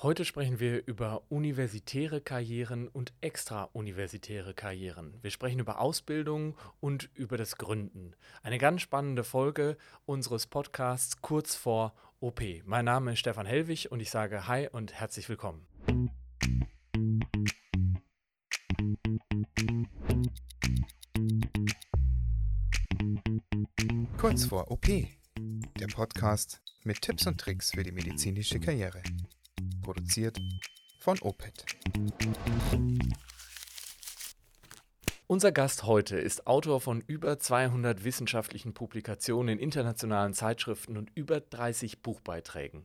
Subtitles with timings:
[0.00, 5.18] Heute sprechen wir über universitäre Karrieren und extrauniversitäre Karrieren.
[5.22, 8.14] Wir sprechen über Ausbildung und über das Gründen.
[8.44, 9.76] Eine ganz spannende Folge
[10.06, 12.40] unseres Podcasts kurz vor OP.
[12.64, 15.66] Mein Name ist Stefan Hellwig und ich sage Hi und herzlich willkommen.
[24.16, 24.86] Kurz vor OP.
[24.86, 29.02] Der Podcast mit Tipps und Tricks für die medizinische Karriere
[29.88, 30.38] produziert
[30.98, 31.64] von Opet.
[35.26, 41.40] Unser Gast heute ist Autor von über 200 wissenschaftlichen Publikationen in internationalen Zeitschriften und über
[41.40, 42.84] 30 Buchbeiträgen.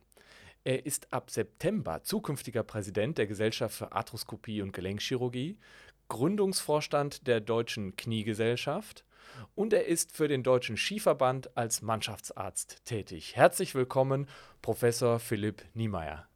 [0.64, 5.58] Er ist ab September zukünftiger Präsident der Gesellschaft für Arthroskopie und Gelenkchirurgie,
[6.08, 9.04] Gründungsvorstand der Deutschen Kniegesellschaft
[9.54, 13.36] und er ist für den Deutschen Skiverband als Mannschaftsarzt tätig.
[13.36, 14.26] Herzlich willkommen,
[14.62, 16.26] Professor Philipp Niemeyer.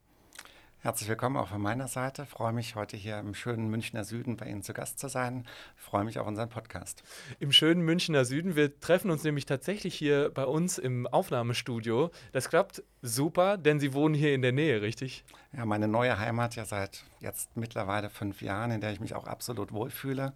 [0.81, 2.23] Herzlich willkommen auch von meiner Seite.
[2.23, 5.45] Ich freue mich, heute hier im schönen Münchner Süden bei Ihnen zu Gast zu sein.
[5.77, 7.03] Ich freue mich auf unseren Podcast.
[7.41, 8.55] Im schönen Münchner Süden.
[8.55, 12.13] Wir treffen uns nämlich tatsächlich hier bei uns im Aufnahmestudio.
[12.31, 15.25] Das klappt super, denn Sie wohnen hier in der Nähe, richtig?
[15.53, 19.27] Ja, meine neue Heimat ja seit jetzt mittlerweile fünf Jahren, in der ich mich auch
[19.27, 20.33] absolut wohlfühle.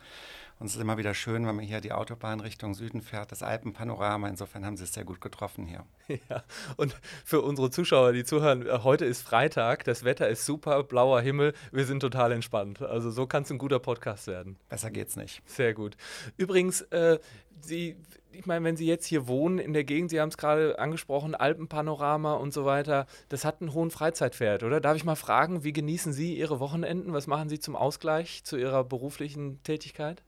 [0.63, 3.43] Und es ist immer wieder schön, wenn man hier die Autobahn Richtung Süden fährt, das
[3.43, 4.29] Alpenpanorama.
[4.29, 5.85] Insofern haben Sie es sehr gut getroffen hier.
[6.31, 6.45] Ja,
[6.77, 11.21] und für unsere Zuschauer, die zuhören, äh, heute ist Freitag, das Wetter ist super, blauer
[11.21, 12.81] Himmel, wir sind total entspannt.
[12.81, 14.57] Also so kann es ein guter Podcast werden.
[14.69, 15.43] Besser geht's nicht.
[15.47, 15.97] Sehr gut.
[16.37, 17.19] Übrigens, äh,
[17.61, 17.97] Sie,
[18.31, 21.35] ich meine, wenn Sie jetzt hier wohnen in der Gegend, Sie haben es gerade angesprochen,
[21.35, 24.81] Alpenpanorama und so weiter, das hat einen hohen Freizeitwert, oder?
[24.81, 27.13] Darf ich mal fragen, wie genießen Sie Ihre Wochenenden?
[27.13, 30.23] Was machen Sie zum Ausgleich zu Ihrer beruflichen Tätigkeit?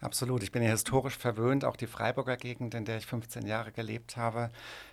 [0.00, 0.42] Absolut.
[0.42, 1.64] Ich bin ja historisch verwöhnt.
[1.64, 4.50] Auch die Freiburger Gegend, in der ich 15 Jahre gelebt habe,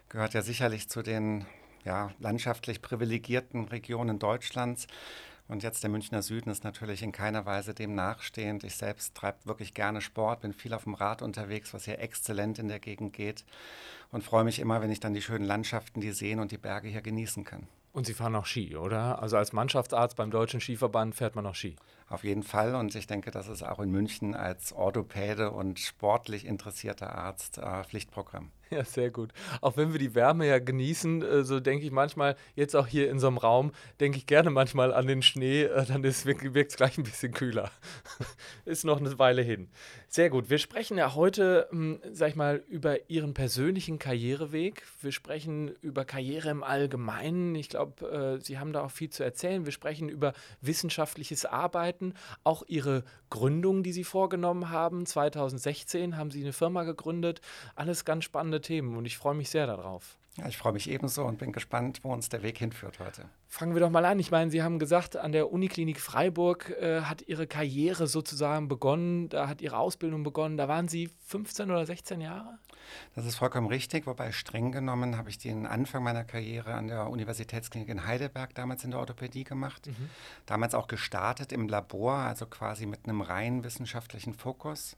[0.10, 1.46] gehört ja sicherlich zu den
[1.84, 4.88] ja, landschaftlich privilegierten Regionen Deutschlands.
[5.50, 8.64] Und jetzt der Münchner Süden ist natürlich in keiner Weise dem nachstehend.
[8.64, 12.60] Ich selbst treibe wirklich gerne Sport, bin viel auf dem Rad unterwegs, was hier exzellent
[12.60, 13.44] in der Gegend geht.
[14.12, 16.88] Und freue mich immer, wenn ich dann die schönen Landschaften, die Seen und die Berge
[16.88, 17.68] hier genießen kann.
[17.94, 19.22] Und Sie fahren auch Ski, oder?
[19.22, 21.76] Also als Mannschaftsarzt beim Deutschen Skiverband fährt man auch Ski.
[22.10, 22.74] Auf jeden Fall.
[22.74, 27.84] Und ich denke, das ist auch in München als Orthopäde und sportlich interessierter Arzt äh,
[27.84, 28.52] Pflichtprogramm.
[28.72, 29.32] Ja, sehr gut.
[29.62, 33.12] Auch wenn wir die Wärme ja genießen, äh, so denke ich manchmal, jetzt auch hier
[33.12, 36.78] in so einem Raum, denke ich gerne manchmal an den Schnee, äh, dann wirkt es
[36.78, 37.70] gleich ein bisschen kühler.
[38.66, 39.70] ist noch eine Weile hin.
[40.16, 40.52] Sehr gut.
[40.52, 44.84] Wir sprechen ja heute, hm, sag ich mal, über Ihren persönlichen Karriereweg.
[45.02, 47.56] Wir sprechen über Karriere im Allgemeinen.
[47.56, 49.66] Ich glaube, äh, Sie haben da auch viel zu erzählen.
[49.66, 52.14] Wir sprechen über wissenschaftliches Arbeiten,
[52.44, 55.08] auch Ihre Gründung, die Sie vorgenommen haben.
[55.08, 57.42] 2016 haben Sie eine Firma gegründet.
[57.74, 60.20] Alles ganz spannende Themen und ich freue mich sehr darauf.
[60.38, 63.26] Ja, ich freue mich ebenso und bin gespannt, wo uns der Weg hinführt heute.
[63.48, 64.18] Fangen wir doch mal an.
[64.18, 69.30] Ich meine, Sie haben gesagt, an der Uniklinik Freiburg äh, hat Ihre Karriere sozusagen begonnen,
[69.30, 70.58] da hat Ihre Ausbildung begonnen.
[70.58, 72.58] Da waren Sie 15 oder 16 Jahre?
[73.16, 77.10] Das ist vollkommen richtig, wobei streng genommen habe ich den Anfang meiner Karriere an der
[77.12, 79.86] Universitätsklinik in Heidelberg damals in der Orthopädie gemacht.
[79.86, 80.10] Mhm.
[80.48, 84.98] Damals auch gestartet im Labor, also quasi mit einem rein wissenschaftlichen Fokus.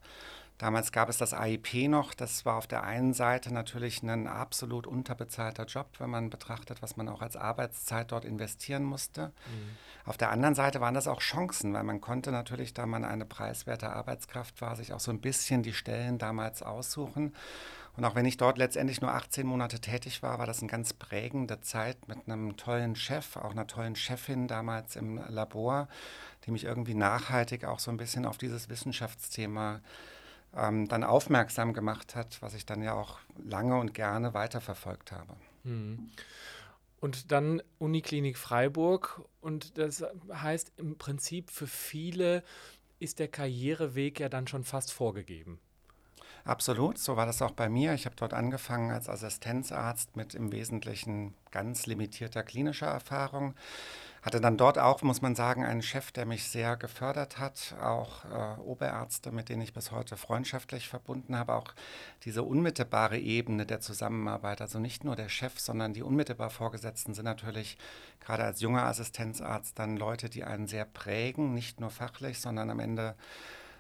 [0.58, 2.14] Damals gab es das AIP noch.
[2.14, 6.96] Das war auf der einen Seite natürlich ein absolut unterbezahlter Job, wenn man betrachtet, was
[6.96, 9.28] man auch als Arbeitszeit dort investieren musste.
[9.28, 9.78] Mhm.
[10.06, 13.26] Auf der anderen Seite waren das auch Chancen, weil man konnte natürlich, da man eine
[13.26, 17.34] preiswerte Arbeitskraft war, sich auch so ein bisschen die Stellen damals aussuchen.
[17.98, 20.94] Und auch wenn ich dort letztendlich nur 18 Monate tätig war, war das eine ganz
[20.94, 25.88] prägende Zeit mit einem tollen Chef, auch einer tollen Chefin damals im Labor,
[26.46, 29.80] die mich irgendwie nachhaltig auch so ein bisschen auf dieses Wissenschaftsthema
[30.56, 35.36] ähm, dann aufmerksam gemacht hat, was ich dann ja auch lange und gerne weiterverfolgt habe.
[35.64, 36.12] Mhm.
[37.00, 39.22] Und dann Uniklinik Freiburg.
[39.42, 42.44] Und das heißt im Prinzip für viele
[43.00, 45.60] ist der Karriereweg ja dann schon fast vorgegeben.
[46.46, 47.96] Absolut, so war das auch bei mir.
[47.96, 53.56] Ich habe dort angefangen als Assistenzarzt mit im Wesentlichen ganz limitierter klinischer Erfahrung.
[54.22, 58.26] Hatte dann dort auch, muss man sagen, einen Chef, der mich sehr gefördert hat, auch
[58.26, 61.74] äh, Oberärzte, mit denen ich bis heute freundschaftlich verbunden habe, auch
[62.26, 67.26] diese unmittelbare Ebene der Zusammenarbeit, also nicht nur der Chef, sondern die unmittelbar Vorgesetzten sind
[67.26, 67.76] natürlich
[68.20, 72.80] gerade als junger Assistenzarzt dann Leute, die einen sehr prägen, nicht nur fachlich, sondern am
[72.80, 73.16] Ende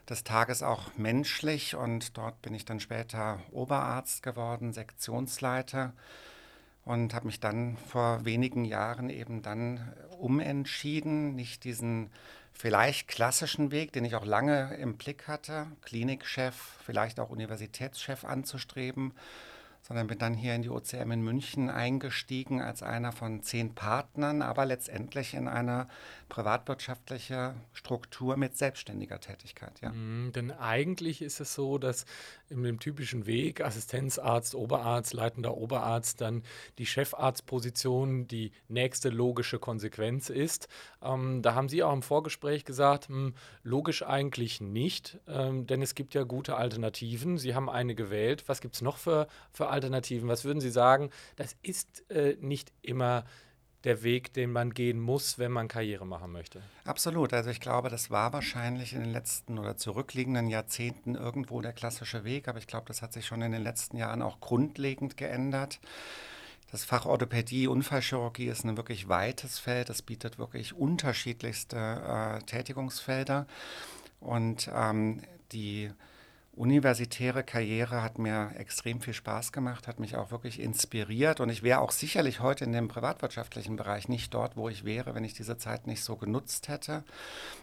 [0.09, 1.75] des Tages auch menschlich.
[1.75, 5.93] Und dort bin ich dann später Oberarzt geworden, Sektionsleiter.
[6.83, 12.11] Und habe mich dann vor wenigen Jahren eben dann umentschieden, nicht diesen
[12.53, 19.13] vielleicht klassischen Weg, den ich auch lange im Blick hatte, Klinikchef, vielleicht auch Universitätschef anzustreben,
[19.81, 24.41] sondern bin dann hier in die OCM in München eingestiegen als einer von zehn Partnern,
[24.41, 25.87] aber letztendlich in eine
[26.29, 29.79] privatwirtschaftliche Struktur mit selbstständiger Tätigkeit.
[29.81, 29.91] Ja.
[29.91, 32.05] Mhm, denn eigentlich ist es so, dass
[32.49, 36.43] in dem typischen Weg Assistenzarzt, Oberarzt, leitender Oberarzt dann
[36.77, 40.67] die Chefarztposition die nächste logische Konsequenz ist.
[41.01, 45.81] Ähm, da haben Sie auch im Vorgespräch gesagt, mh, hm, logisch eigentlich nicht, ähm, denn
[45.81, 47.37] es gibt ja gute Alternativen.
[47.37, 48.43] Sie haben eine gewählt.
[48.47, 50.27] Was gibt es noch für, für Alternativen?
[50.27, 51.09] Was würden Sie sagen?
[51.35, 53.25] Das ist äh, nicht immer
[53.85, 56.61] der Weg, den man gehen muss, wenn man Karriere machen möchte.
[56.83, 57.33] Absolut.
[57.33, 62.23] Also ich glaube, das war wahrscheinlich in den letzten oder zurückliegenden Jahrzehnten irgendwo der klassische
[62.23, 65.79] Weg, aber ich glaube, das hat sich schon in den letzten Jahren auch grundlegend geändert.
[66.71, 69.89] Das Fach Orthopädie, Unfallchirurgie ist ein wirklich weites Feld.
[69.89, 73.45] Es bietet wirklich unterschiedlichste äh, Tätigungsfelder.
[74.19, 75.21] Und ähm,
[75.51, 75.91] die
[76.55, 81.63] universitäre Karriere hat mir extrem viel Spaß gemacht, hat mich auch wirklich inspiriert und ich
[81.63, 85.33] wäre auch sicherlich heute in dem privatwirtschaftlichen Bereich nicht dort, wo ich wäre, wenn ich
[85.33, 87.03] diese Zeit nicht so genutzt hätte.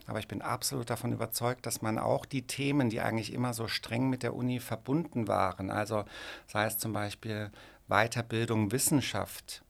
[0.06, 3.66] Aber ich bin absolut davon überzeugt, dass man auch die Themen, die eigentlich immer so
[3.66, 6.04] streng mit der Uni verbunden waren, also
[6.46, 7.50] sei es zum Beispiel
[7.88, 9.62] Weiterbildung, Wissenschaft,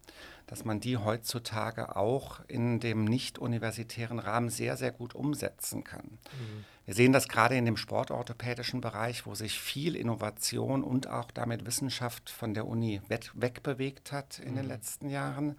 [0.52, 6.04] dass man die heutzutage auch in dem nicht-universitären Rahmen sehr, sehr gut umsetzen kann.
[6.04, 6.64] Mhm.
[6.84, 11.64] Wir sehen das gerade in dem sportorthopädischen Bereich, wo sich viel Innovation und auch damit
[11.64, 13.00] Wissenschaft von der Uni
[13.32, 14.56] wegbewegt hat in mhm.
[14.56, 15.56] den letzten Jahren,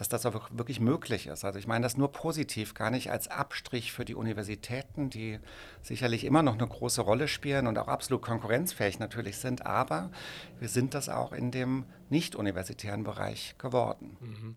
[0.00, 1.44] dass das auch wirklich möglich ist.
[1.44, 5.38] Also ich meine das nur positiv, gar nicht als Abstrich für die Universitäten, die
[5.82, 10.10] sicherlich immer noch eine große Rolle spielen und auch absolut konkurrenzfähig natürlich sind, aber
[10.58, 14.16] wir sind das auch in dem nicht-universitären Bereich geworden.
[14.20, 14.56] Mhm.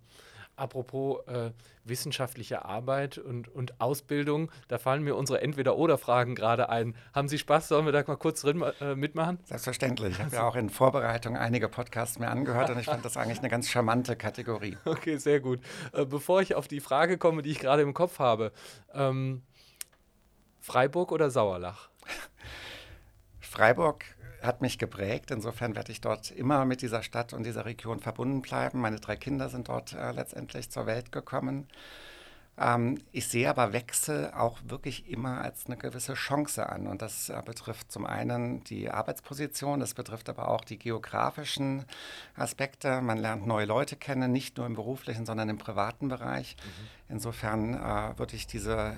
[0.55, 1.51] Apropos äh,
[1.83, 6.95] wissenschaftliche Arbeit und, und Ausbildung, da fallen mir unsere Entweder-Oder-Fragen gerade ein.
[7.13, 7.67] Haben Sie Spaß?
[7.69, 9.39] Sollen wir da mal kurz drin äh, mitmachen?
[9.45, 10.13] Selbstverständlich.
[10.13, 13.39] Ich habe ja auch in Vorbereitung einige Podcasts mir angehört und ich fand das eigentlich
[13.39, 14.77] eine ganz charmante Kategorie.
[14.85, 15.59] Okay, sehr gut.
[15.91, 18.51] Äh, bevor ich auf die Frage komme, die ich gerade im Kopf habe,
[18.93, 19.41] ähm,
[20.59, 21.89] Freiburg oder Sauerlach?
[23.39, 24.05] Freiburg
[24.43, 25.31] hat mich geprägt.
[25.31, 28.79] Insofern werde ich dort immer mit dieser Stadt und dieser Region verbunden bleiben.
[28.79, 31.67] Meine drei Kinder sind dort äh, letztendlich zur Welt gekommen.
[32.57, 36.87] Ähm, ich sehe aber Wechsel auch wirklich immer als eine gewisse Chance an.
[36.87, 41.85] Und das äh, betrifft zum einen die Arbeitsposition, das betrifft aber auch die geografischen
[42.35, 43.01] Aspekte.
[43.01, 46.55] Man lernt neue Leute kennen, nicht nur im beruflichen, sondern im privaten Bereich.
[46.57, 47.13] Mhm.
[47.15, 48.97] Insofern äh, würde ich diese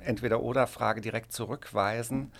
[0.00, 2.32] Entweder-Oder-Frage direkt zurückweisen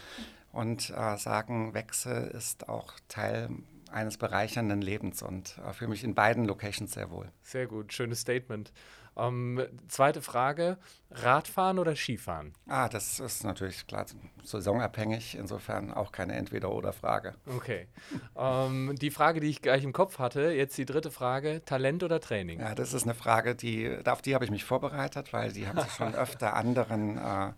[0.52, 3.48] und äh, sagen, Wechsel ist auch Teil
[3.90, 7.30] eines bereichernden Lebens und äh, fühle mich in beiden Locations sehr wohl.
[7.42, 8.72] Sehr gut, schönes Statement.
[9.16, 10.78] Ähm, zweite Frage:
[11.10, 12.54] Radfahren oder Skifahren?
[12.66, 14.06] Ah, das ist natürlich klar
[14.42, 17.34] saisonabhängig, insofern auch keine Entweder-Oder-Frage.
[17.54, 17.88] Okay.
[18.36, 22.20] ähm, die Frage, die ich gleich im Kopf hatte, jetzt die dritte Frage: Talent oder
[22.20, 22.60] Training?
[22.60, 25.80] Ja, das ist eine Frage, die, auf die habe ich mich vorbereitet, weil die haben
[25.80, 27.18] sich schon öfter anderen.
[27.18, 27.52] Äh,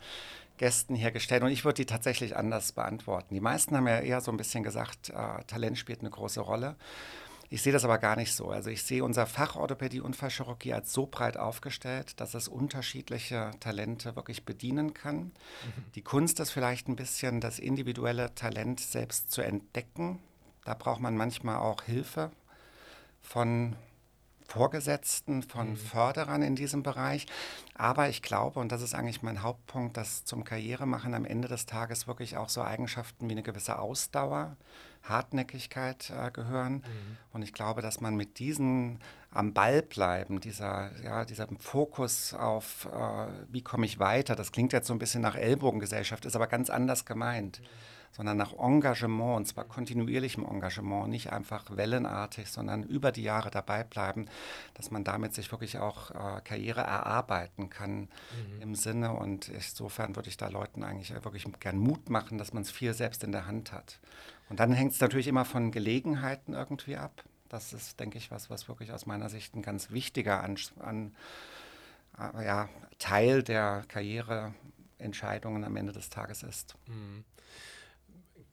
[0.56, 3.34] Gästen hier gestellt und ich würde die tatsächlich anders beantworten.
[3.34, 6.76] Die meisten haben ja eher so ein bisschen gesagt, äh, Talent spielt eine große Rolle.
[7.50, 8.48] Ich sehe das aber gar nicht so.
[8.48, 14.16] Also ich sehe unser Fach Orthopädie Unfallchirurgie als so breit aufgestellt, dass es unterschiedliche Talente
[14.16, 15.18] wirklich bedienen kann.
[15.18, 15.32] Mhm.
[15.94, 20.18] Die Kunst ist vielleicht ein bisschen das individuelle Talent selbst zu entdecken.
[20.64, 22.30] Da braucht man manchmal auch Hilfe
[23.20, 23.76] von
[24.46, 25.76] Vorgesetzten, von mhm.
[25.76, 27.26] Förderern in diesem Bereich.
[27.74, 31.66] Aber ich glaube, und das ist eigentlich mein Hauptpunkt, dass zum Karrieremachen am Ende des
[31.66, 34.56] Tages wirklich auch so Eigenschaften wie eine gewisse Ausdauer,
[35.02, 36.74] Hartnäckigkeit äh, gehören.
[36.74, 37.16] Mhm.
[37.32, 42.86] Und ich glaube, dass man mit diesen am Ball bleiben, dieser, ja, dieser Fokus auf,
[42.86, 46.46] äh, wie komme ich weiter, das klingt jetzt so ein bisschen nach Ellbogengesellschaft, ist aber
[46.46, 47.60] ganz anders gemeint.
[47.60, 47.66] Mhm
[48.16, 53.82] sondern nach Engagement, und zwar kontinuierlichem Engagement, nicht einfach wellenartig, sondern über die Jahre dabei
[53.82, 54.26] bleiben,
[54.74, 58.62] dass man damit sich wirklich auch äh, Karriere erarbeiten kann mhm.
[58.62, 59.12] im Sinne.
[59.12, 62.94] Und insofern würde ich da Leuten eigentlich wirklich gern Mut machen, dass man es viel
[62.94, 63.98] selbst in der Hand hat.
[64.48, 67.24] Und dann hängt es natürlich immer von Gelegenheiten irgendwie ab.
[67.48, 71.14] Das ist, denke ich, was, was wirklich aus meiner Sicht ein ganz wichtiger an, an,
[72.18, 72.68] äh, ja,
[72.98, 76.76] Teil der Karriereentscheidungen am Ende des Tages ist.
[76.86, 77.24] Mhm.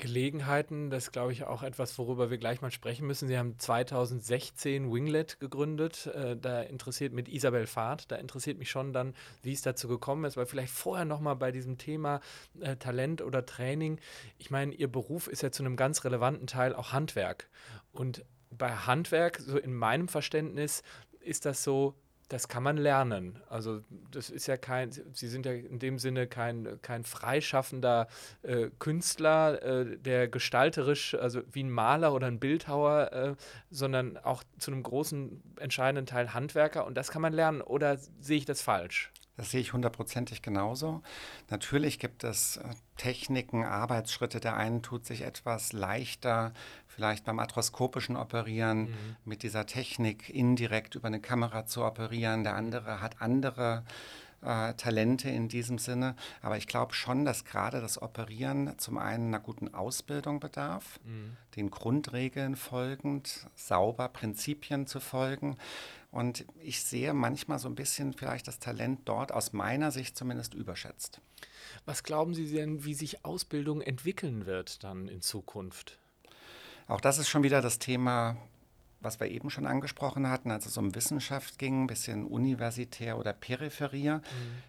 [0.02, 3.30] Gelegenheiten, das ist, glaube ich, auch etwas, worüber wir gleich mal sprechen müssen.
[3.30, 6.08] Sie haben 2016 Winglet gegründet.
[6.08, 10.26] Äh, da interessiert mit Isabel Fahrt, da interessiert mich schon dann, wie es dazu gekommen
[10.26, 12.20] ist, weil vielleicht vorher nochmal bei diesem Thema
[12.60, 14.00] äh, Talent oder Training.
[14.38, 17.48] Ich meine, Ihr Beruf ist ja zu einem ganz relevanten Teil auch Handwerk.
[17.94, 20.84] Und bei Handwerk, so in meinem Verständnis,
[21.22, 21.96] ist das so,
[22.32, 23.40] das kann man lernen.
[23.50, 28.08] Also das ist ja kein, Sie sind ja in dem Sinne kein, kein freischaffender
[28.42, 33.36] äh, Künstler, äh, der gestalterisch, also wie ein Maler oder ein Bildhauer, äh,
[33.70, 36.86] sondern auch zu einem großen, entscheidenden Teil Handwerker.
[36.86, 37.62] Und das kann man lernen.
[37.62, 39.12] Oder sehe ich das falsch?
[39.38, 41.02] Das sehe ich hundertprozentig genauso.
[41.50, 42.64] Natürlich gibt es äh,
[42.98, 44.40] Techniken, Arbeitsschritte.
[44.40, 46.54] Der eine tut sich etwas leichter,
[46.88, 49.16] vielleicht beim arthroskopischen Operieren mhm.
[49.26, 52.44] mit dieser Technik indirekt über eine Kamera zu operieren.
[52.44, 53.84] Der andere hat andere
[54.42, 56.16] äh, Talente in diesem Sinne.
[56.42, 61.38] Aber ich glaube schon, dass gerade das Operieren zum einen einer guten Ausbildung bedarf, mhm.
[61.56, 65.58] den Grundregeln folgend, sauber Prinzipien zu folgen.
[66.12, 70.54] Und ich sehe manchmal so ein bisschen vielleicht das Talent dort aus meiner Sicht zumindest
[70.54, 71.22] überschätzt.
[71.86, 76.00] Was glauben Sie denn, wie sich Ausbildung entwickeln wird dann in Zukunft?
[76.88, 78.36] Auch das ist schon wieder das Thema
[79.02, 83.34] was wir eben schon angesprochen hatten, als es um Wissenschaft ging, ein bisschen universitär oder
[83.34, 84.16] peripherie.
[84.16, 84.22] Mhm.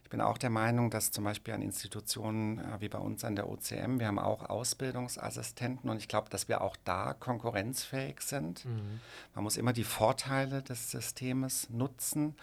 [0.03, 3.37] Ich bin auch der Meinung, dass zum Beispiel an Institutionen äh, wie bei uns an
[3.37, 8.65] der OCM, wir haben auch Ausbildungsassistenten und ich glaube, dass wir auch da konkurrenzfähig sind.
[8.65, 9.01] Mhm.
[9.35, 12.35] Man muss immer die Vorteile des Systems nutzen.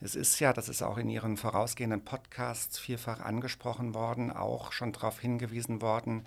[0.00, 4.92] Es ist ja, das ist auch in Ihren vorausgehenden Podcasts vielfach angesprochen worden, auch schon
[4.92, 6.24] darauf hingewiesen worden,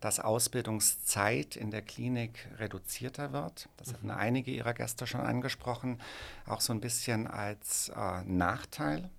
[0.00, 3.68] dass Ausbildungszeit in der Klinik reduzierter wird.
[3.76, 3.92] Das mhm.
[3.94, 6.00] hatten einige Ihrer Gäste schon angesprochen,
[6.46, 9.10] auch so ein bisschen als äh, Nachteil,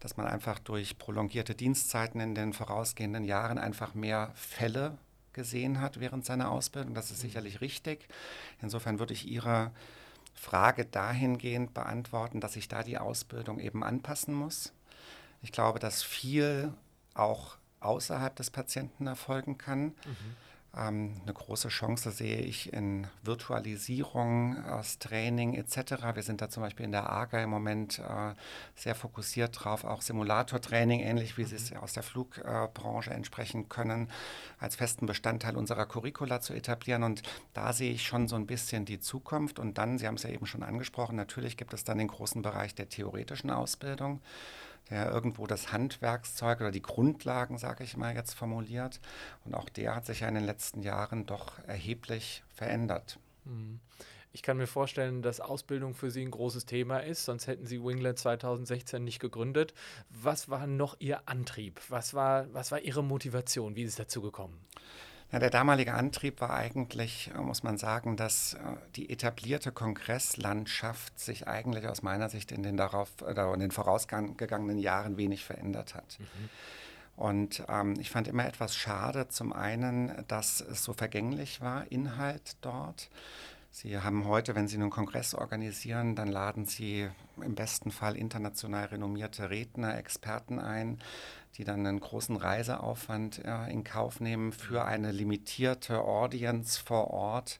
[0.00, 4.96] dass man einfach durch prolongierte Dienstzeiten in den vorausgehenden Jahren einfach mehr Fälle
[5.32, 6.94] gesehen hat während seiner Ausbildung.
[6.94, 7.28] Das ist mhm.
[7.28, 8.08] sicherlich richtig.
[8.62, 9.70] Insofern würde ich Ihre
[10.34, 14.72] Frage dahingehend beantworten, dass sich da die Ausbildung eben anpassen muss.
[15.42, 16.72] Ich glaube, dass viel
[17.14, 17.56] auch
[17.86, 19.86] außerhalb des Patienten erfolgen kann.
[19.86, 20.36] Mhm.
[20.76, 26.14] Ähm, eine große Chance sehe ich in Virtualisierung aus Training etc.
[26.14, 28.34] Wir sind da zum Beispiel in der AGA im Moment äh,
[28.74, 31.46] sehr fokussiert drauf, auch Simulatortraining, ähnlich wie mhm.
[31.46, 34.10] Sie es aus der Flugbranche entsprechen können,
[34.58, 37.04] als festen Bestandteil unserer Curricula zu etablieren.
[37.04, 37.22] Und
[37.54, 39.58] da sehe ich schon so ein bisschen die Zukunft.
[39.58, 42.42] Und dann, Sie haben es ja eben schon angesprochen, natürlich gibt es dann den großen
[42.42, 44.20] Bereich der theoretischen Ausbildung
[44.90, 49.00] der irgendwo das Handwerkszeug oder die Grundlagen, sage ich mal jetzt formuliert.
[49.44, 53.18] Und auch der hat sich ja in den letzten Jahren doch erheblich verändert.
[53.44, 53.80] Mhm.
[54.32, 57.82] Ich kann mir vorstellen, dass Ausbildung für Sie ein großes Thema ist, sonst hätten Sie
[57.82, 59.72] Winglet 2016 nicht gegründet.
[60.10, 61.80] Was war noch Ihr Antrieb?
[61.88, 63.76] Was war, was war Ihre Motivation?
[63.76, 64.60] Wie ist es dazu gekommen?
[65.32, 68.58] Ja, der damalige Antrieb war eigentlich, äh, muss man sagen, dass äh,
[68.94, 74.78] die etablierte Kongresslandschaft sich eigentlich aus meiner Sicht in den, darauf, äh, in den vorausgegangenen
[74.78, 76.18] Jahren wenig verändert hat.
[76.20, 76.48] Mhm.
[77.16, 82.56] Und ähm, ich fand immer etwas schade, zum einen, dass es so vergänglich war, Inhalt
[82.60, 83.08] dort.
[83.78, 88.86] Sie haben heute, wenn Sie einen Kongress organisieren, dann laden Sie im besten Fall international
[88.86, 90.98] renommierte Redner, Experten ein,
[91.58, 97.58] die dann einen großen Reiseaufwand äh, in Kauf nehmen für eine limitierte Audience vor Ort,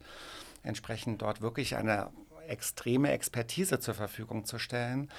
[0.62, 2.08] entsprechend dort wirklich eine
[2.49, 5.11] extreme Expertise zur Verfügung zu stellen.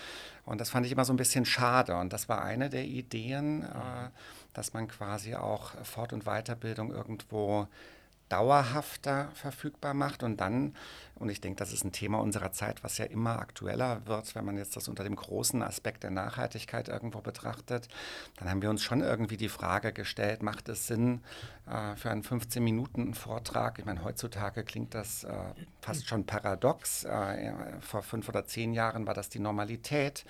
[0.46, 1.96] Und das fand ich immer so ein bisschen schade.
[1.96, 4.10] Und das war eine der Ideen, äh,
[4.54, 7.68] dass man quasi auch Fort- und Weiterbildung irgendwo
[8.30, 10.76] dauerhafter verfügbar macht und dann,
[11.16, 14.46] und ich denke, das ist ein Thema unserer Zeit, was ja immer aktueller wird, wenn
[14.46, 17.88] man jetzt das unter dem großen Aspekt der Nachhaltigkeit irgendwo betrachtet,
[18.38, 21.22] dann haben wir uns schon irgendwie die Frage gestellt, macht es Sinn
[21.68, 23.80] äh, für einen 15-Minuten-Vortrag?
[23.80, 25.34] Ich meine, heutzutage klingt das äh,
[25.82, 27.06] fast schon paradox.
[27.06, 30.26] Äh, vor fünf oder zehn Jahren war das die Normalität,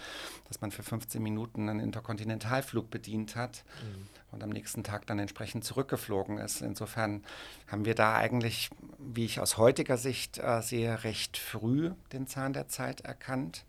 [0.47, 3.63] dass man für 15 Minuten einen Interkontinentalflug bedient hat.
[3.81, 6.61] Mhm und am nächsten Tag dann entsprechend zurückgeflogen ist.
[6.61, 7.23] Insofern
[7.67, 12.53] haben wir da eigentlich, wie ich aus heutiger Sicht äh, sehe, recht früh den Zahn
[12.53, 13.65] der Zeit erkannt.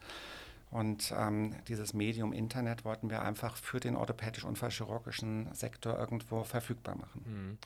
[0.71, 7.23] Und ähm, dieses Medium Internet wollten wir einfach für den orthopädisch-unfallchirurgischen Sektor irgendwo verfügbar machen.
[7.25, 7.59] Mhm.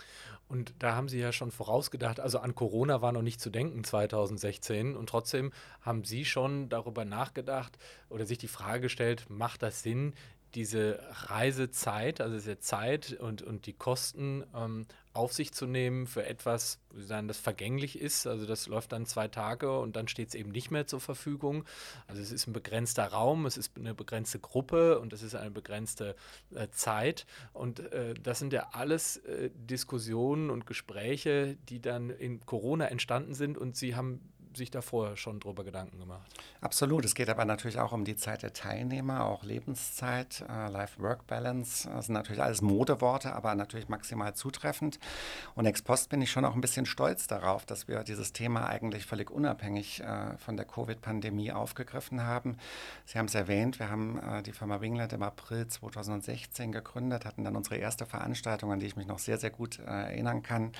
[0.48, 3.82] Und da haben Sie ja schon vorausgedacht, also an Corona war noch nicht zu denken
[3.82, 4.94] 2016.
[4.94, 7.76] Und trotzdem haben Sie schon darüber nachgedacht
[8.08, 10.12] oder sich die Frage gestellt, macht das Sinn,
[10.54, 16.24] diese Reisezeit, also diese Zeit und, und die Kosten ähm, auf sich zu nehmen für
[16.24, 18.26] etwas, sagen, das vergänglich ist.
[18.26, 21.64] Also das läuft dann zwei Tage und dann steht es eben nicht mehr zur Verfügung.
[22.06, 25.50] Also es ist ein begrenzter Raum, es ist eine begrenzte Gruppe und es ist eine
[25.50, 26.16] begrenzte
[26.54, 27.26] äh, Zeit.
[27.52, 33.34] Und äh, das sind ja alles äh, Diskussionen und Gespräche, die dann in Corona entstanden
[33.34, 34.20] sind und sie haben
[34.56, 36.30] sich da vorher schon drüber Gedanken gemacht.
[36.60, 37.04] Absolut.
[37.04, 41.88] Es geht aber natürlich auch um die Zeit der Teilnehmer, auch Lebenszeit, äh, Life-Work-Balance.
[41.88, 44.98] Das sind natürlich alles Modeworte, aber natürlich maximal zutreffend.
[45.54, 48.66] Und ex post bin ich schon auch ein bisschen stolz darauf, dass wir dieses Thema
[48.66, 52.56] eigentlich völlig unabhängig äh, von der Covid-Pandemie aufgegriffen haben.
[53.06, 57.44] Sie haben es erwähnt, wir haben äh, die Firma Winglet im April 2016 gegründet, hatten
[57.44, 60.72] dann unsere erste Veranstaltung, an die ich mich noch sehr, sehr gut äh, erinnern kann,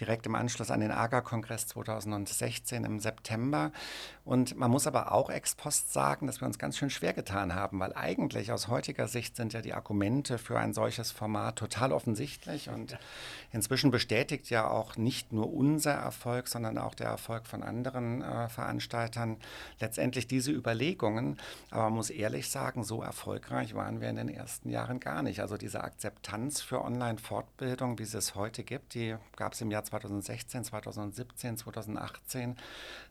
[0.00, 3.09] direkt im Anschluss an den AGA-Kongress 2016 im September.
[3.10, 3.72] September.
[4.30, 7.52] Und man muss aber auch ex post sagen, dass wir uns ganz schön schwer getan
[7.52, 11.90] haben, weil eigentlich aus heutiger Sicht sind ja die Argumente für ein solches Format total
[11.90, 12.68] offensichtlich.
[12.68, 12.96] Und
[13.50, 18.48] inzwischen bestätigt ja auch nicht nur unser Erfolg, sondern auch der Erfolg von anderen äh,
[18.48, 19.36] Veranstaltern
[19.80, 21.36] letztendlich diese Überlegungen.
[21.72, 25.40] Aber man muss ehrlich sagen, so erfolgreich waren wir in den ersten Jahren gar nicht.
[25.40, 29.82] Also diese Akzeptanz für Online-Fortbildung, wie es es heute gibt, die gab es im Jahr
[29.82, 32.56] 2016, 2017, 2018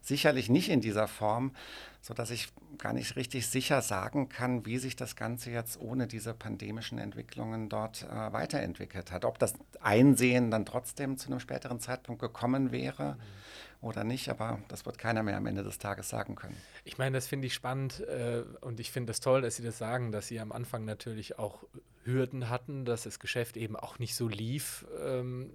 [0.00, 1.52] sicherlich nicht in dieser Form,
[2.00, 2.48] sodass ich
[2.78, 7.68] gar nicht richtig sicher sagen kann, wie sich das Ganze jetzt ohne diese pandemischen Entwicklungen
[7.68, 9.24] dort äh, weiterentwickelt hat.
[9.24, 13.16] Ob das Einsehen dann trotzdem zu einem späteren Zeitpunkt gekommen wäre.
[13.16, 13.40] Mhm
[13.82, 16.56] oder nicht, aber das wird keiner mehr am Ende des Tages sagen können.
[16.84, 19.62] Ich meine, das finde ich spannend äh, und ich finde es das toll, dass Sie
[19.62, 21.64] das sagen, dass Sie am Anfang natürlich auch
[22.04, 24.86] Hürden hatten, dass das Geschäft eben auch nicht so lief.
[25.02, 25.50] Ähm,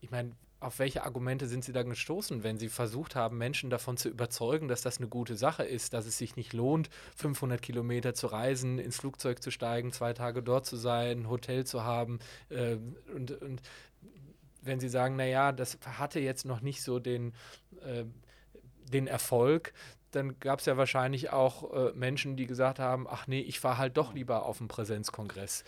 [0.00, 3.96] ich meine, auf welche Argumente sind Sie da gestoßen, wenn Sie versucht haben, Menschen davon
[3.96, 8.14] zu überzeugen, dass das eine gute Sache ist, dass es sich nicht lohnt, 500 Kilometer
[8.14, 12.18] zu reisen, ins Flugzeug zu steigen, zwei Tage dort zu sein, ein Hotel zu haben
[12.50, 12.76] äh,
[13.14, 13.62] und, und
[14.62, 17.32] wenn Sie sagen, naja, das hatte jetzt noch nicht so den,
[17.82, 18.04] äh,
[18.92, 19.72] den Erfolg,
[20.10, 23.78] dann gab es ja wahrscheinlich auch äh, Menschen, die gesagt haben, ach nee, ich fahre
[23.78, 25.64] halt doch lieber auf einen Präsenzkongress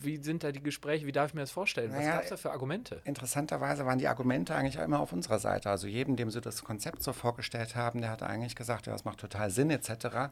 [0.00, 1.06] wie sind da die Gespräche?
[1.06, 1.90] Wie darf ich mir das vorstellen?
[1.90, 3.00] Naja, Was gab es da für Argumente?
[3.04, 5.70] Interessanterweise waren die Argumente eigentlich immer auf unserer Seite.
[5.70, 9.04] Also jedem, dem sie das Konzept so vorgestellt haben, der hat eigentlich gesagt, ja, das
[9.04, 10.30] macht total Sinn etc.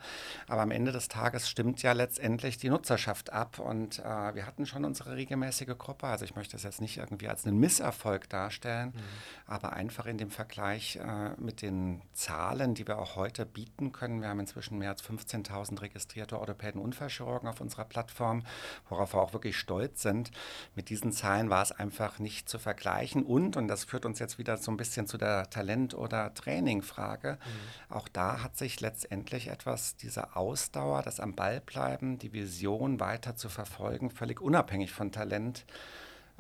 [0.49, 3.59] Aber am Ende des Tages stimmt ja letztendlich die Nutzerschaft ab.
[3.59, 6.07] Und äh, wir hatten schon unsere regelmäßige Gruppe.
[6.07, 9.00] Also ich möchte das jetzt nicht irgendwie als einen Misserfolg darstellen, mhm.
[9.47, 14.21] aber einfach in dem Vergleich äh, mit den Zahlen, die wir auch heute bieten können.
[14.21, 18.42] Wir haben inzwischen mehr als 15.000 registrierte Orthopäden Unfallchirurgen auf unserer Plattform,
[18.88, 20.30] worauf wir auch wirklich stolz sind.
[20.75, 23.25] Mit diesen Zahlen war es einfach nicht zu vergleichen.
[23.25, 27.38] Und, und das führt uns jetzt wieder so ein bisschen zu der Talent- oder Trainingfrage,
[27.40, 27.94] mhm.
[27.94, 33.37] auch da hat sich letztendlich etwas, diese Ausdauer, das am Ball bleiben, die Vision weiter
[33.37, 35.64] zu verfolgen, völlig unabhängig von Talent,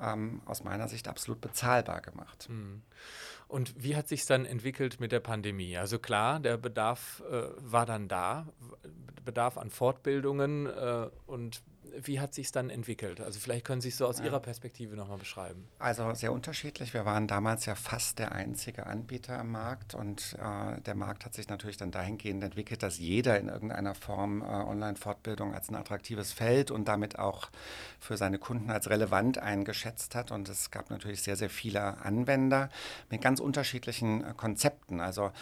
[0.00, 2.48] ähm, aus meiner Sicht absolut bezahlbar gemacht.
[2.48, 2.82] Mhm.
[3.48, 5.76] Und wie hat sich dann entwickelt mit der Pandemie?
[5.76, 8.46] Also klar, der Bedarf äh, war dann da,
[9.24, 11.62] Bedarf an Fortbildungen äh, und
[12.02, 13.20] wie hat sich es dann entwickelt?
[13.20, 14.26] Also vielleicht können Sie es so aus ja.
[14.26, 15.68] Ihrer Perspektive nochmal beschreiben.
[15.78, 16.94] Also sehr unterschiedlich.
[16.94, 21.34] Wir waren damals ja fast der einzige Anbieter am Markt und äh, der Markt hat
[21.34, 26.32] sich natürlich dann dahingehend entwickelt, dass jeder in irgendeiner Form äh, Online-Fortbildung als ein attraktives
[26.32, 27.50] Feld und damit auch
[27.98, 30.30] für seine Kunden als relevant eingeschätzt hat.
[30.30, 32.70] Und es gab natürlich sehr, sehr viele Anwender
[33.10, 35.00] mit ganz unterschiedlichen äh, Konzepten.
[35.00, 35.32] Also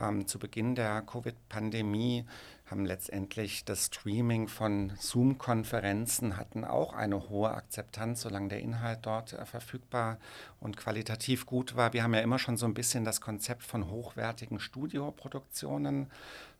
[0.00, 2.24] ähm, zu Beginn der Covid-Pandemie
[2.66, 9.34] haben letztendlich das Streaming von Zoom-Konferenzen hatten auch eine hohe Akzeptanz, solange der Inhalt dort
[9.34, 10.18] äh, verfügbar
[10.60, 11.92] und qualitativ gut war.
[11.92, 16.10] Wir haben ja immer schon so ein bisschen das Konzept von hochwertigen Studioproduktionen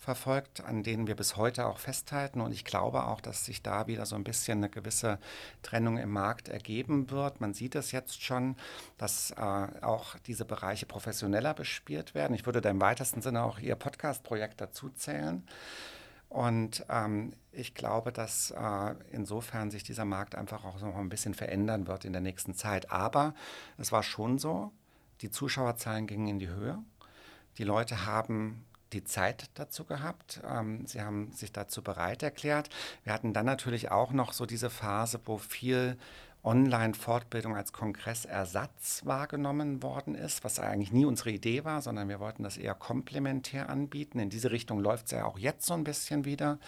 [0.03, 2.41] verfolgt, an denen wir bis heute auch festhalten.
[2.41, 5.19] Und ich glaube auch, dass sich da wieder so ein bisschen eine gewisse
[5.63, 7.41] Trennung im Markt ergeben wird.
[7.41, 8.57] Man sieht es jetzt schon,
[8.99, 9.41] dass äh,
[9.81, 12.35] auch diese Bereiche professioneller bespielt werden.
[12.35, 15.45] Ich würde da im weitesten Sinne auch Ihr Podcast-Projekt dazu zählen.
[16.33, 21.35] Und ähm, ich glaube, dass äh, insofern sich dieser Markt einfach auch noch ein bisschen
[21.35, 22.91] verändern wird in der nächsten Zeit.
[22.91, 23.35] Aber
[23.77, 24.73] es war schon so,
[25.21, 26.79] die Zuschauerzahlen gingen in die Höhe.
[27.59, 28.65] Die Leute haben
[28.95, 30.41] die Zeit dazu gehabt.
[30.49, 32.71] Ähm, sie haben sich dazu bereit erklärt.
[33.05, 35.99] Wir hatten dann natürlich auch noch so diese Phase, wo viel
[36.45, 42.43] Online-Fortbildung als Kongressersatz wahrgenommen worden ist, was eigentlich nie unsere Idee war, sondern wir wollten
[42.43, 44.19] das eher komplementär anbieten.
[44.19, 46.59] In diese Richtung läuft es ja auch jetzt so ein bisschen wieder,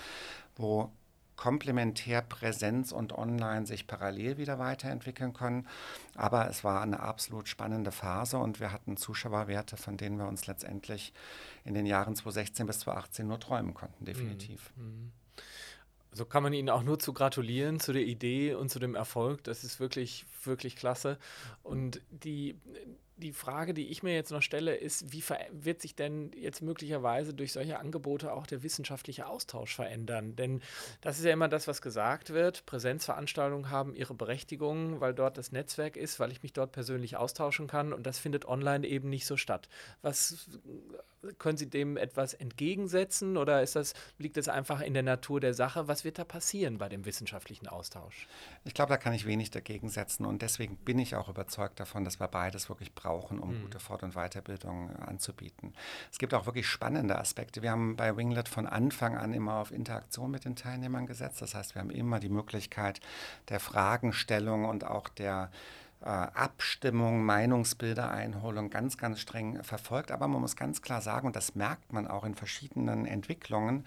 [0.57, 0.91] wo
[1.37, 5.67] komplementär Präsenz und Online sich parallel wieder weiterentwickeln können.
[6.15, 10.47] Aber es war eine absolut spannende Phase und wir hatten Zuschauerwerte, von denen wir uns
[10.47, 11.13] letztendlich
[11.65, 14.73] in den Jahren 2016 bis 2018 nur träumen konnten, definitiv.
[14.77, 15.11] Mhm.
[16.14, 19.42] So kann man Ihnen auch nur zu gratulieren zu der Idee und zu dem Erfolg.
[19.44, 21.18] Das ist wirklich, wirklich klasse.
[21.64, 22.57] Und die,
[23.16, 27.35] die Frage, die ich mir jetzt noch stelle, ist, wie wird sich denn jetzt möglicherweise
[27.35, 30.37] durch solche Angebote auch der wissenschaftliche Austausch verändern?
[30.37, 30.62] Denn
[31.00, 32.64] das ist ja immer das, was gesagt wird.
[32.64, 37.66] Präsenzveranstaltungen haben ihre Berechtigung, weil dort das Netzwerk ist, weil ich mich dort persönlich austauschen
[37.66, 39.68] kann und das findet online eben nicht so statt.
[40.03, 40.48] Was
[41.39, 45.55] können Sie dem etwas entgegensetzen oder ist das, liegt es einfach in der Natur der
[45.55, 45.89] Sache?
[45.89, 48.29] Was wird da passieren bei dem wissenschaftlichen Austausch?
[48.65, 52.05] Ich glaube, da kann ich wenig dagegen setzen und deswegen bin ich auch überzeugt davon,
[52.05, 53.63] dass wir beides wirklich brauchen, um mhm.
[53.63, 55.75] gute Fort- und Weiterbildung anzubieten.
[56.11, 57.63] Es gibt auch wirklich spannende Aspekte.
[57.63, 61.43] Wir haben bei Winglet von Anfang an immer auf Interaktion mit den Teilnehmern gesetzt.
[61.43, 63.01] Das heißt, wir haben immer die Möglichkeit
[63.49, 65.51] der Fragenstellung und auch der
[66.05, 70.11] äh, Abstimmung, Meinungsbildereinholung ganz, ganz streng verfolgt.
[70.11, 73.85] Aber man muss ganz klar sagen, und das merkt man auch in verschiedenen Entwicklungen,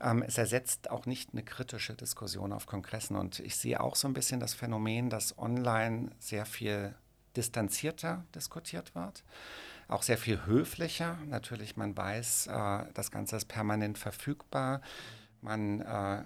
[0.00, 3.16] ähm, es ersetzt auch nicht eine kritische Diskussion auf Kongressen.
[3.16, 6.94] Und ich sehe auch so ein bisschen das Phänomen, dass online sehr viel
[7.36, 9.24] distanzierter diskutiert wird
[9.88, 11.18] auch sehr viel höflicher.
[11.26, 14.82] Natürlich, man weiß, äh, das Ganze ist permanent verfügbar.
[15.40, 16.22] Man äh,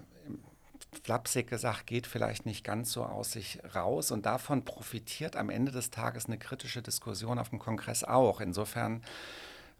[0.99, 4.11] flapsig gesagt, geht vielleicht nicht ganz so aus sich raus.
[4.11, 8.41] Und davon profitiert am Ende des Tages eine kritische Diskussion auf dem Kongress auch.
[8.41, 9.01] Insofern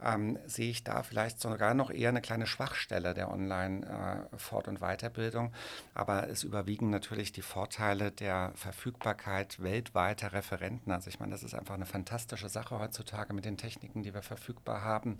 [0.03, 4.79] ähm, sehe ich da vielleicht sogar noch eher eine kleine Schwachstelle der Online-Fort- äh, und
[4.79, 5.53] Weiterbildung.
[5.93, 10.91] Aber es überwiegen natürlich die Vorteile der Verfügbarkeit weltweiter Referenten.
[10.91, 14.23] Also ich meine, das ist einfach eine fantastische Sache heutzutage mit den Techniken, die wir
[14.23, 15.17] verfügbar haben.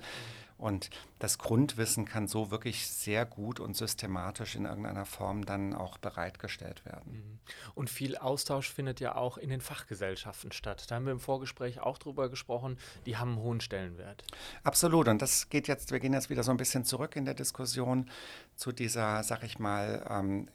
[0.57, 0.89] Und
[1.19, 6.85] das Grundwissen kann so wirklich sehr gut und systematisch in irgendeiner Form dann auch bereitgestellt
[6.85, 7.11] werden.
[7.13, 7.39] Mhm.
[7.75, 10.85] Und viel Austausch findet ja auch in den Fachgesellschaften statt.
[10.89, 14.23] Da haben wir im Vorgespräch auch drüber gesprochen, die haben einen hohen Stellenwert.
[14.63, 15.07] Absolut.
[15.07, 18.09] Und das geht jetzt, wir gehen jetzt wieder so ein bisschen zurück in der Diskussion
[18.55, 20.47] zu dieser, sag ich mal, ähm,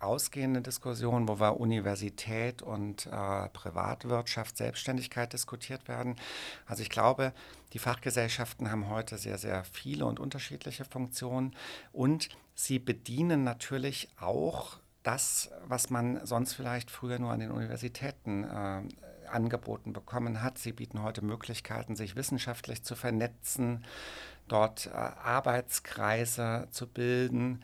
[0.00, 6.16] ausgehende Diskussion, wo wir Universität und äh, Privatwirtschaft, Selbstständigkeit diskutiert werden.
[6.66, 7.32] Also ich glaube,
[7.72, 11.54] die Fachgesellschaften haben heute sehr, sehr viele und unterschiedliche Funktionen
[11.92, 18.44] und sie bedienen natürlich auch das, was man sonst vielleicht früher nur an den Universitäten
[18.44, 18.82] äh,
[19.28, 20.58] angeboten bekommen hat.
[20.58, 23.84] Sie bieten heute Möglichkeiten, sich wissenschaftlich zu vernetzen,
[24.48, 27.62] dort äh, Arbeitskreise zu bilden,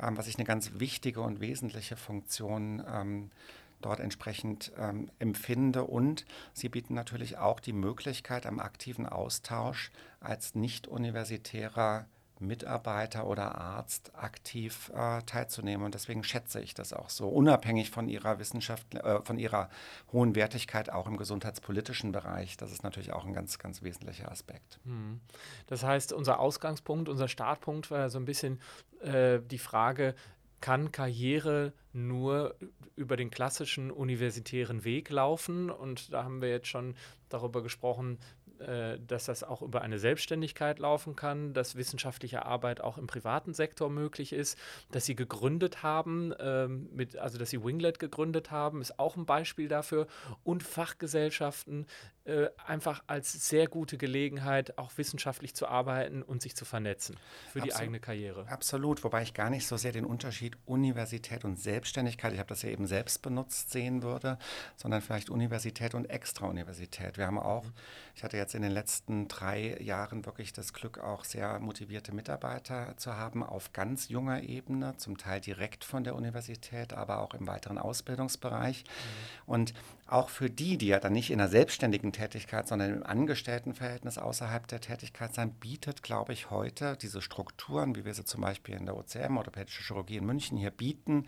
[0.00, 3.30] ähm, was ich eine ganz wichtige und wesentliche Funktion ähm,
[3.80, 5.84] dort entsprechend ähm, empfinde.
[5.84, 12.06] Und sie bieten natürlich auch die Möglichkeit am aktiven Austausch als nicht-universitärer
[12.42, 15.84] Mitarbeiter oder Arzt aktiv äh, teilzunehmen.
[15.84, 19.70] Und deswegen schätze ich das auch so, unabhängig von ihrer Wissenschaft, äh, von ihrer
[20.12, 22.56] hohen Wertigkeit auch im gesundheitspolitischen Bereich.
[22.56, 24.80] Das ist natürlich auch ein ganz, ganz wesentlicher Aspekt.
[24.84, 25.20] Hm.
[25.66, 28.60] Das heißt, unser Ausgangspunkt, unser Startpunkt war so ein bisschen
[29.00, 30.14] äh, die Frage,
[30.62, 32.54] kann Karriere nur
[32.96, 35.70] über den klassischen universitären Weg laufen.
[35.70, 36.94] Und da haben wir jetzt schon
[37.28, 38.18] darüber gesprochen,
[38.62, 43.54] äh, dass das auch über eine Selbstständigkeit laufen kann, dass wissenschaftliche Arbeit auch im privaten
[43.54, 44.58] Sektor möglich ist,
[44.90, 49.26] dass sie gegründet haben, ähm, mit, also dass sie Winglet gegründet haben, ist auch ein
[49.26, 50.06] Beispiel dafür.
[50.44, 51.86] Und Fachgesellschaften
[52.24, 57.58] äh, einfach als sehr gute Gelegenheit, auch wissenschaftlich zu arbeiten und sich zu vernetzen für
[57.58, 58.46] Absolut, die eigene Karriere.
[58.48, 62.62] Absolut, wobei ich gar nicht so sehr den Unterschied Universität und Selbstständigkeit, ich habe das
[62.62, 64.38] ja eben selbst benutzt, sehen würde,
[64.76, 67.18] sondern vielleicht Universität und Extrauniversität.
[67.18, 67.64] Wir haben auch,
[68.14, 72.96] ich hatte jetzt in den letzten drei Jahren wirklich das Glück, auch sehr motivierte Mitarbeiter
[72.98, 77.48] zu haben auf ganz junger Ebene, zum Teil direkt von der Universität, aber auch im
[77.48, 78.84] weiteren Ausbildungsbereich.
[78.84, 79.52] Mhm.
[79.52, 79.74] Und
[80.12, 84.66] auch für die, die ja dann nicht in einer selbstständigen Tätigkeit, sondern im Angestelltenverhältnis außerhalb
[84.68, 88.84] der Tätigkeit sein, bietet, glaube ich, heute diese Strukturen, wie wir sie zum Beispiel in
[88.84, 91.26] der OCM, Orthopädische Chirurgie in München hier bieten,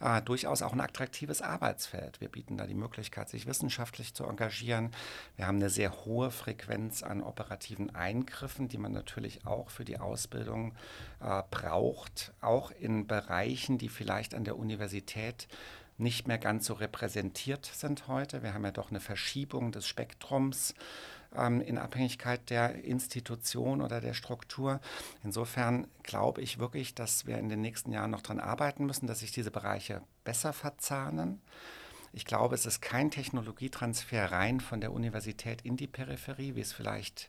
[0.00, 2.20] äh, durchaus auch ein attraktives Arbeitsfeld.
[2.20, 4.90] Wir bieten da die Möglichkeit, sich wissenschaftlich zu engagieren.
[5.36, 9.98] Wir haben eine sehr hohe Frequenz an operativen Eingriffen, die man natürlich auch für die
[9.98, 10.74] Ausbildung
[11.20, 15.48] äh, braucht, auch in Bereichen, die vielleicht an der Universität
[15.98, 18.42] nicht mehr ganz so repräsentiert sind heute.
[18.42, 20.74] Wir haben ja doch eine Verschiebung des Spektrums
[21.36, 24.80] ähm, in Abhängigkeit der Institution oder der Struktur.
[25.24, 29.20] Insofern glaube ich wirklich, dass wir in den nächsten Jahren noch daran arbeiten müssen, dass
[29.20, 31.40] sich diese Bereiche besser verzahnen.
[32.12, 36.72] Ich glaube, es ist kein Technologietransfer rein von der Universität in die Peripherie, wie es
[36.72, 37.28] vielleicht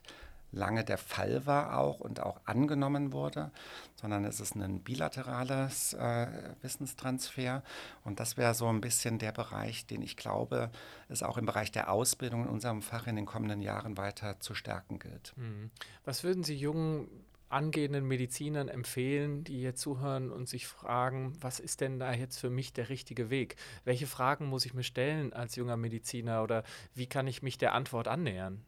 [0.52, 3.50] lange der Fall war auch und auch angenommen wurde,
[3.94, 6.26] sondern es ist ein bilaterales äh,
[6.62, 7.62] Wissenstransfer.
[8.04, 10.70] Und das wäre so ein bisschen der Bereich, den ich glaube,
[11.08, 14.54] es auch im Bereich der Ausbildung in unserem Fach in den kommenden Jahren weiter zu
[14.54, 15.32] stärken gilt.
[15.36, 15.70] Mhm.
[16.04, 17.08] Was würden Sie jungen
[17.50, 22.48] angehenden Medizinern empfehlen, die hier zuhören und sich fragen, was ist denn da jetzt für
[22.48, 23.56] mich der richtige Weg?
[23.84, 26.62] Welche Fragen muss ich mir stellen als junger Mediziner oder
[26.94, 28.64] wie kann ich mich der Antwort annähern?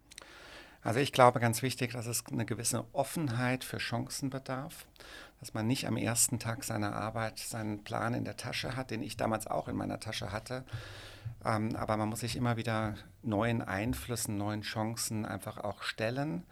[0.83, 4.87] Also ich glaube ganz wichtig, dass es eine gewisse Offenheit für Chancen bedarf,
[5.38, 9.03] dass man nicht am ersten Tag seiner Arbeit seinen Plan in der Tasche hat, den
[9.03, 10.64] ich damals auch in meiner Tasche hatte.
[11.45, 16.42] Ähm, aber man muss sich immer wieder neuen Einflüssen, neuen Chancen einfach auch stellen.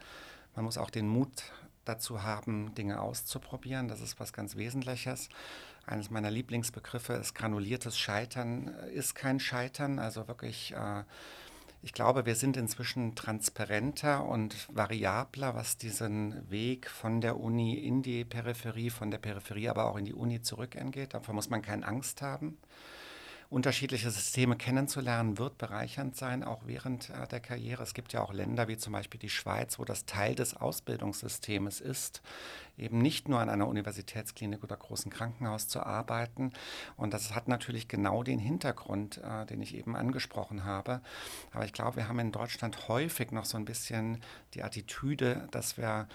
[0.55, 1.43] Man muss auch den Mut
[1.83, 3.89] dazu haben, Dinge auszuprobieren.
[3.89, 5.29] Das ist was ganz Wesentliches.
[5.85, 9.99] Eines meiner Lieblingsbegriffe ist granuliertes Scheitern ist kein Scheitern.
[9.99, 11.03] Also wirklich äh,
[11.83, 18.03] ich glaube, wir sind inzwischen transparenter und variabler, was diesen Weg von der Uni in
[18.03, 21.13] die Peripherie, von der Peripherie aber auch in die Uni zurück angeht.
[21.13, 22.57] Davor muss man keine Angst haben
[23.51, 27.83] unterschiedliche Systeme kennenzulernen, wird bereichernd sein, auch während äh, der Karriere.
[27.83, 31.81] Es gibt ja auch Länder wie zum Beispiel die Schweiz, wo das Teil des Ausbildungssystems
[31.81, 32.21] ist,
[32.77, 36.51] eben nicht nur an einer Universitätsklinik oder großen Krankenhaus zu arbeiten.
[36.97, 41.01] Und das hat natürlich genau den Hintergrund, äh, den ich eben angesprochen habe.
[41.51, 44.21] Aber ich glaube, wir haben in Deutschland häufig noch so ein bisschen
[44.53, 46.07] die Attitüde, dass wir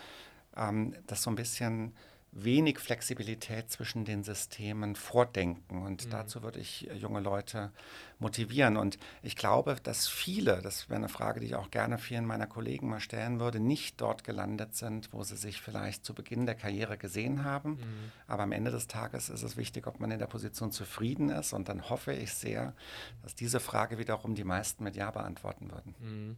[0.57, 1.95] ähm, das so ein bisschen
[2.45, 5.83] wenig Flexibilität zwischen den Systemen vordenken.
[5.83, 6.11] Und mhm.
[6.11, 7.73] dazu würde ich junge Leute
[8.19, 8.77] motivieren.
[8.77, 12.47] Und ich glaube, dass viele, das wäre eine Frage, die ich auch gerne vielen meiner
[12.47, 16.55] Kollegen mal stellen würde, nicht dort gelandet sind, wo sie sich vielleicht zu Beginn der
[16.55, 17.73] Karriere gesehen haben.
[17.73, 18.13] Mhm.
[18.27, 21.53] Aber am Ende des Tages ist es wichtig, ob man in der Position zufrieden ist.
[21.53, 22.75] Und dann hoffe ich sehr,
[23.23, 25.95] dass diese Frage wiederum die meisten mit Ja beantworten würden.
[26.01, 26.37] Mhm.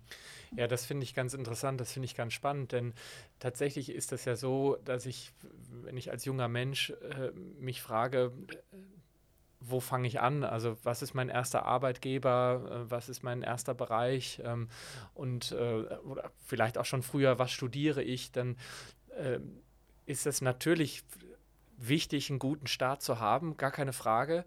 [0.56, 2.94] Ja, das finde ich ganz interessant, das finde ich ganz spannend, denn
[3.38, 5.32] tatsächlich ist das ja so, dass ich,
[5.82, 8.32] wenn ich als junger Mensch äh, mich frage,
[9.61, 10.44] wo fange ich an?
[10.44, 12.84] Also was ist mein erster Arbeitgeber?
[12.87, 14.40] Äh, was ist mein erster Bereich?
[14.44, 14.68] Ähm,
[15.14, 18.30] und äh, oder vielleicht auch schon früher, was studiere ich?
[18.32, 18.56] Dann
[19.16, 19.40] äh,
[20.06, 21.02] ist es natürlich
[21.76, 24.44] wichtig, einen guten Start zu haben, gar keine Frage.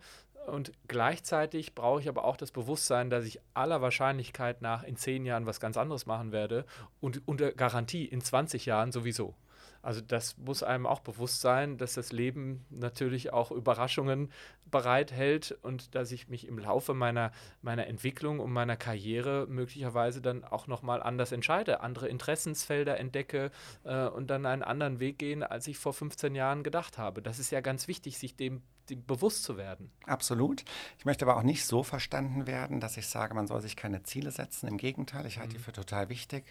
[0.52, 5.26] Und gleichzeitig brauche ich aber auch das Bewusstsein, dass ich aller Wahrscheinlichkeit nach in zehn
[5.26, 6.66] Jahren was ganz anderes machen werde
[7.00, 9.34] und unter Garantie in 20 Jahren sowieso.
[9.82, 14.32] Also das muss einem auch bewusst sein, dass das Leben natürlich auch Überraschungen
[14.70, 20.44] bereithält und dass ich mich im Laufe meiner, meiner Entwicklung und meiner Karriere möglicherweise dann
[20.44, 23.52] auch nochmal anders entscheide, andere Interessensfelder entdecke
[23.84, 27.22] äh, und dann einen anderen Weg gehen, als ich vor 15 Jahren gedacht habe.
[27.22, 28.62] Das ist ja ganz wichtig, sich dem
[28.96, 29.92] bewusst zu werden.
[30.06, 30.64] Absolut.
[30.98, 34.04] Ich möchte aber auch nicht so verstanden werden, dass ich sage, man soll sich keine
[34.04, 34.68] Ziele setzen.
[34.68, 35.58] Im Gegenteil, ich halte mhm.
[35.58, 36.44] die für total wichtig.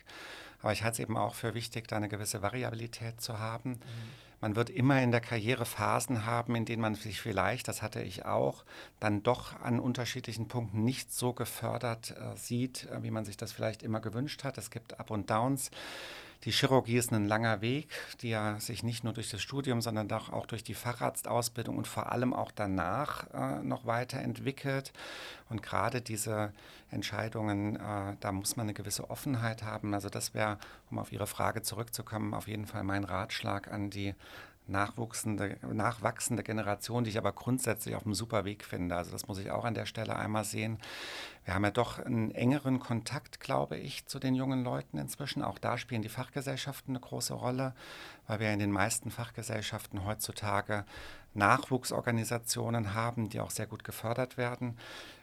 [0.62, 3.70] Aber ich halte es eben auch für wichtig, da eine gewisse Variabilität zu haben.
[3.70, 3.81] Mhm.
[4.40, 8.01] Man wird immer in der Karriere Phasen haben, in denen man sich vielleicht, das hatte
[8.01, 8.64] ich auch,
[8.99, 13.53] dann doch an unterschiedlichen Punkten nicht so gefördert äh, sieht, äh, wie man sich das
[13.53, 14.57] vielleicht immer gewünscht hat.
[14.57, 15.70] Es gibt Up und Downs.
[16.44, 17.90] Die Chirurgie ist ein langer Weg,
[18.22, 22.33] ja sich nicht nur durch das Studium, sondern auch durch die Facharztausbildung und vor allem
[22.33, 24.92] auch danach äh, noch weiterentwickelt.
[25.50, 26.55] Und gerade diese
[26.90, 29.92] Entscheidungen, äh, da muss man eine gewisse Offenheit haben.
[29.92, 30.57] Also das wäre,
[30.90, 34.14] um auf Ihre Frage zurückzukommen, auf jeden Fall mein Ratschlag an die
[34.70, 38.96] nachwachsende, nachwachsende Generation, die ich aber grundsätzlich auf einem super Weg finde.
[38.96, 40.78] Also das muss ich auch an der Stelle einmal sehen.
[41.44, 45.42] Wir haben ja doch einen engeren Kontakt, glaube ich, zu den jungen Leuten inzwischen.
[45.42, 47.74] Auch da spielen die Fachgesellschaften eine große Rolle,
[48.26, 50.85] weil wir in den meisten Fachgesellschaften heutzutage
[51.35, 54.76] Nachwuchsorganisationen haben, die auch sehr gut gefördert werden.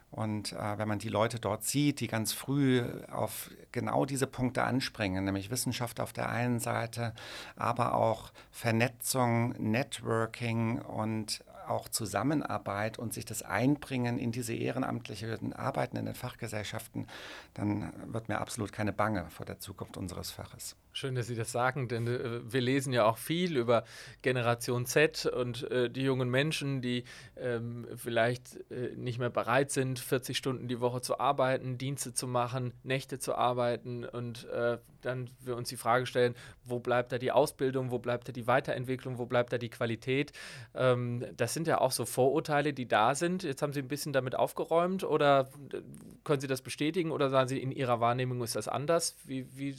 [0.10, 4.64] Und äh, wenn man die Leute dort sieht, die ganz früh auf genau diese Punkte
[4.64, 7.14] anspringen, nämlich Wissenschaft auf der einen Seite,
[7.56, 15.98] aber auch Vernetzung, Networking und auch Zusammenarbeit und sich das Einbringen in diese ehrenamtlichen Arbeiten
[15.98, 17.08] in den Fachgesellschaften,
[17.54, 20.76] dann wird mir absolut keine Bange vor der Zukunft unseres Faches.
[20.98, 23.84] Schön, dass Sie das sagen, denn äh, wir lesen ja auch viel über
[24.24, 27.04] Generation Z und äh, die jungen Menschen, die
[27.36, 32.26] ähm, vielleicht äh, nicht mehr bereit sind, 40 Stunden die Woche zu arbeiten, Dienste zu
[32.26, 36.34] machen, Nächte zu arbeiten und äh, dann wir uns die Frage stellen,
[36.64, 40.32] wo bleibt da die Ausbildung, wo bleibt da die Weiterentwicklung, wo bleibt da die Qualität?
[40.74, 43.44] Ähm, das sind ja auch so Vorurteile, die da sind.
[43.44, 45.82] Jetzt haben Sie ein bisschen damit aufgeräumt oder äh,
[46.24, 49.16] können Sie das bestätigen oder sagen Sie, in Ihrer Wahrnehmung ist das anders?
[49.26, 49.76] Wie, wie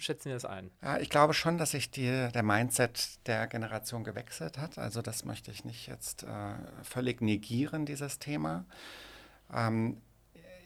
[0.00, 0.70] schätzen Sie das ein?
[0.82, 4.78] Ja, ich glaube schon, dass sich die, der Mindset der Generation gewechselt hat.
[4.78, 6.26] Also das möchte ich nicht jetzt äh,
[6.82, 8.64] völlig negieren, dieses Thema.
[9.52, 10.00] Ähm,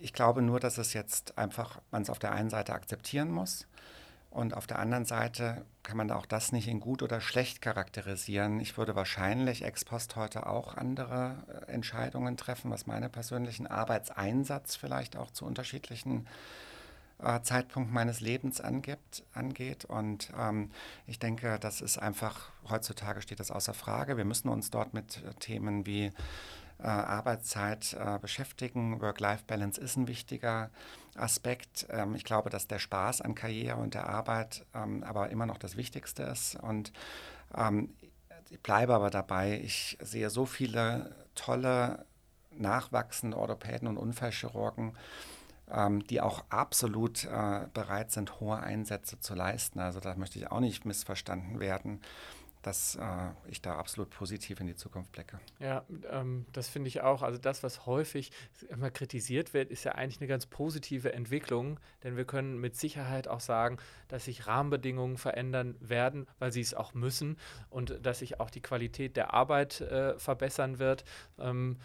[0.01, 3.67] ich glaube nur, dass es jetzt einfach, man es auf der einen Seite akzeptieren muss.
[4.31, 8.59] Und auf der anderen Seite kann man auch das nicht in gut oder schlecht charakterisieren.
[8.59, 11.37] Ich würde wahrscheinlich ex post heute auch andere
[11.69, 16.31] äh, Entscheidungen treffen, was meinen persönlichen Arbeitseinsatz vielleicht auch zu unterschiedlichen äh,
[17.43, 19.85] Zeitpunkt meines Lebens angibt, angeht.
[19.85, 20.71] Und ähm,
[21.07, 24.17] ich denke, das ist einfach, heutzutage steht das außer Frage.
[24.17, 26.13] Wir müssen uns dort mit äh, Themen wie
[26.79, 29.01] äh, Arbeitszeit äh, beschäftigen.
[29.01, 30.71] Work-Life-Balance ist ein wichtiger
[31.15, 31.87] Aspekt.
[31.89, 35.59] Ähm, ich glaube, dass der Spaß an Karriere und der Arbeit ähm, aber immer noch
[35.59, 36.57] das Wichtigste ist.
[36.57, 36.93] Und
[37.57, 37.95] ähm,
[38.51, 42.05] ich bleibe aber dabei, ich sehe so viele tolle,
[42.51, 44.97] nachwachsende Orthopäden und Unfallchirurgen,
[45.71, 49.81] ähm, die auch absolut äh, bereit sind, hohe Einsätze zu leisten.
[49.81, 52.01] Also da möchte ich auch nicht missverstanden werden
[52.67, 53.03] dass äh,
[53.49, 55.39] ich da absolut positiv in die Zukunft blicke.
[55.59, 57.23] Ja, ähm, das finde ich auch.
[57.23, 58.33] Also das, was häufig
[58.69, 63.29] immer kritisiert wird, ist ja eigentlich eine ganz positive Entwicklung, denn wir können mit Sicherheit
[63.29, 63.77] auch sagen,
[64.09, 67.37] dass sich Rahmenbedingungen verändern werden, weil sie es auch müssen
[67.69, 71.05] und dass sich auch die Qualität der Arbeit äh, verbessern wird.
[71.39, 71.79] Ähm,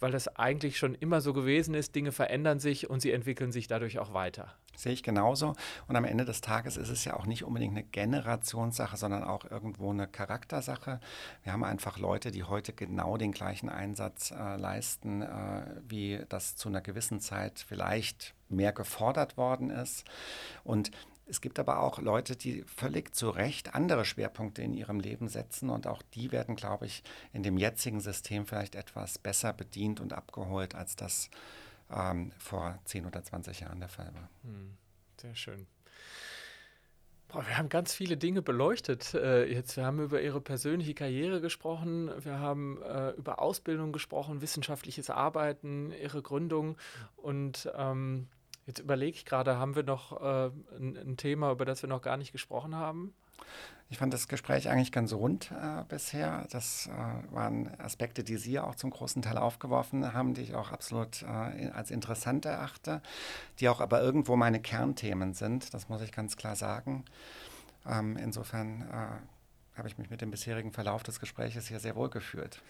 [0.00, 1.94] weil das eigentlich schon immer so gewesen ist.
[1.94, 4.54] Dinge verändern sich und sie entwickeln sich dadurch auch weiter.
[4.76, 5.54] Sehe ich genauso.
[5.88, 9.44] Und am Ende des Tages ist es ja auch nicht unbedingt eine Generationssache, sondern auch
[9.44, 11.00] irgendwo eine Charaktersache.
[11.42, 16.56] Wir haben einfach Leute, die heute genau den gleichen Einsatz äh, leisten, äh, wie das
[16.56, 20.04] zu einer gewissen Zeit vielleicht mehr gefordert worden ist.
[20.64, 20.90] Und
[21.30, 25.70] es gibt aber auch Leute, die völlig zu Recht andere Schwerpunkte in ihrem Leben setzen
[25.70, 30.12] und auch die werden, glaube ich, in dem jetzigen System vielleicht etwas besser bedient und
[30.12, 31.30] abgeholt, als das
[31.90, 34.28] ähm, vor 10 oder 20 Jahren der Fall war.
[34.42, 34.76] Hm,
[35.20, 35.66] sehr schön.
[37.28, 39.76] Boah, wir haben ganz viele Dinge beleuchtet äh, jetzt.
[39.76, 45.92] Wir haben über Ihre persönliche Karriere gesprochen, wir haben äh, über Ausbildung gesprochen, wissenschaftliches Arbeiten,
[45.92, 46.76] Ihre Gründung
[47.14, 48.26] und ähm,
[48.70, 50.46] Jetzt überlege ich gerade, haben wir noch äh,
[50.78, 53.12] ein, ein, Thema, über das wir noch gar nicht gesprochen haben?
[53.88, 56.46] Ich fand das Gespräch eigentlich ganz rund äh, bisher.
[56.52, 60.70] Das äh, waren Aspekte, die Sie auch zum großen Teil aufgeworfen haben, die ich auch
[60.70, 63.02] absolut äh, als interessant erachte,
[63.58, 65.74] die auch aber irgendwo meine Kernthemen sind.
[65.74, 67.04] Das muss ich ganz klar sagen.
[67.84, 69.18] Ähm, insofern äh,
[69.80, 72.60] habe ich mich mit dem bisherigen Verlauf des Gesprächs hier sehr wohl gefühlt.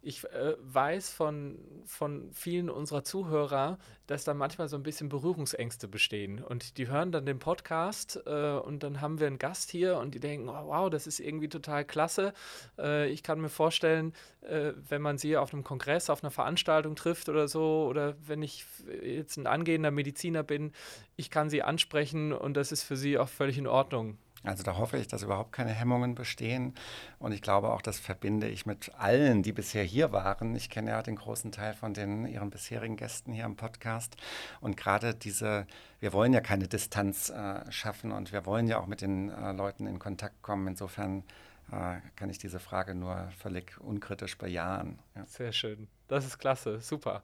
[0.00, 5.88] Ich äh, weiß von, von vielen unserer Zuhörer, dass da manchmal so ein bisschen Berührungsängste
[5.88, 6.42] bestehen.
[6.42, 10.14] Und die hören dann den Podcast äh, und dann haben wir einen Gast hier und
[10.14, 12.32] die denken, oh, wow, das ist irgendwie total klasse.
[12.78, 16.96] Äh, ich kann mir vorstellen, äh, wenn man sie auf einem Kongress, auf einer Veranstaltung
[16.96, 18.64] trifft oder so, oder wenn ich
[19.02, 20.72] jetzt ein angehender Mediziner bin,
[21.16, 24.16] ich kann sie ansprechen und das ist für sie auch völlig in Ordnung.
[24.44, 26.74] Also da hoffe ich, dass überhaupt keine Hemmungen bestehen.
[27.18, 30.54] Und ich glaube auch, das verbinde ich mit allen, die bisher hier waren.
[30.54, 34.16] Ich kenne ja den großen Teil von den ihren bisherigen Gästen hier im Podcast.
[34.60, 35.66] Und gerade diese,
[36.00, 39.52] wir wollen ja keine Distanz äh, schaffen und wir wollen ja auch mit den äh,
[39.52, 40.68] Leuten in Kontakt kommen.
[40.68, 41.24] Insofern
[41.72, 44.98] äh, kann ich diese Frage nur völlig unkritisch bejahen.
[45.14, 45.24] Ja.
[45.26, 45.88] Sehr schön.
[46.08, 46.80] Das ist klasse.
[46.80, 47.22] Super.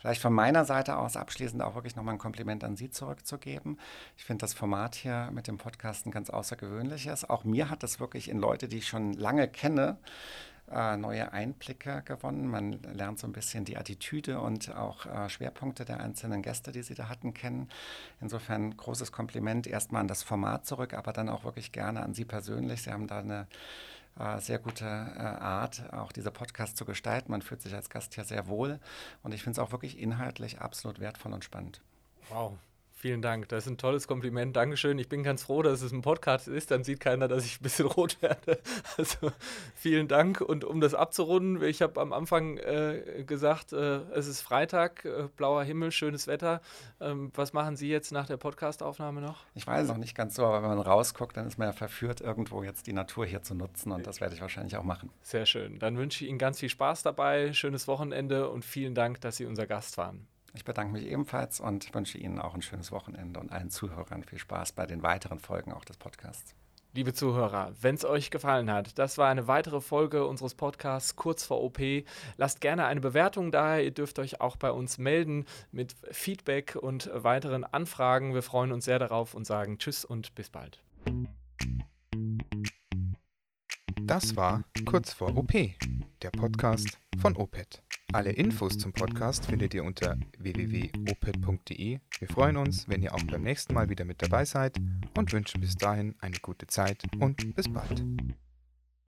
[0.00, 3.78] Vielleicht von meiner Seite aus abschließend auch wirklich nochmal ein Kompliment an Sie zurückzugeben.
[4.16, 7.28] Ich finde das Format hier mit dem Podcast ein ganz außergewöhnliches.
[7.28, 9.98] Auch mir hat das wirklich in Leute, die ich schon lange kenne,
[10.70, 12.46] äh, neue Einblicke gewonnen.
[12.46, 16.82] Man lernt so ein bisschen die Attitüde und auch äh, Schwerpunkte der einzelnen Gäste, die
[16.82, 17.68] Sie da hatten, kennen.
[18.22, 22.24] Insofern großes Kompliment erstmal an das Format zurück, aber dann auch wirklich gerne an Sie
[22.24, 22.82] persönlich.
[22.82, 23.46] Sie haben da eine
[24.38, 27.30] sehr gute äh, Art, auch diese Podcast zu gestalten.
[27.30, 28.80] Man fühlt sich als Gast hier sehr wohl
[29.22, 31.80] und ich finde es auch wirklich inhaltlich absolut wertvoll und spannend.
[32.28, 32.58] Wow,
[33.00, 33.48] Vielen Dank.
[33.48, 34.54] Das ist ein tolles Kompliment.
[34.54, 34.98] Dankeschön.
[34.98, 36.70] Ich bin ganz froh, dass es ein Podcast ist.
[36.70, 38.58] Dann sieht keiner, dass ich ein bisschen rot werde.
[38.98, 39.32] Also
[39.74, 40.42] vielen Dank.
[40.42, 45.28] Und um das abzurunden, ich habe am Anfang äh, gesagt, äh, es ist Freitag, äh,
[45.34, 46.60] blauer Himmel, schönes Wetter.
[47.00, 49.46] Ähm, was machen Sie jetzt nach der Podcastaufnahme noch?
[49.54, 52.20] Ich weiß noch nicht ganz so, aber wenn man rausguckt, dann ist man ja verführt,
[52.20, 53.92] irgendwo jetzt die Natur hier zu nutzen.
[53.92, 55.08] Und das werde ich wahrscheinlich auch machen.
[55.22, 55.78] Sehr schön.
[55.78, 59.46] Dann wünsche ich Ihnen ganz viel Spaß dabei, schönes Wochenende und vielen Dank, dass Sie
[59.46, 60.26] unser Gast waren.
[60.54, 64.38] Ich bedanke mich ebenfalls und wünsche Ihnen auch ein schönes Wochenende und allen Zuhörern viel
[64.38, 66.54] Spaß bei den weiteren Folgen auch des Podcasts.
[66.92, 71.44] Liebe Zuhörer, wenn es euch gefallen hat, das war eine weitere Folge unseres Podcasts kurz
[71.44, 71.78] vor OP.
[72.36, 73.78] Lasst gerne eine Bewertung da.
[73.78, 78.34] Ihr dürft euch auch bei uns melden mit Feedback und weiteren Anfragen.
[78.34, 80.82] Wir freuen uns sehr darauf und sagen Tschüss und bis bald.
[84.02, 85.52] Das war kurz vor OP,
[86.22, 87.84] der Podcast von OPET.
[88.12, 92.00] Alle Infos zum Podcast findet ihr unter www.oped.de.
[92.18, 94.78] Wir freuen uns, wenn ihr auch beim nächsten Mal wieder mit dabei seid
[95.16, 98.02] und wünschen bis dahin eine gute Zeit und bis bald.